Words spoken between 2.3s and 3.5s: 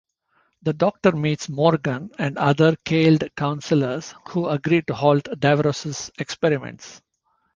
other Kaled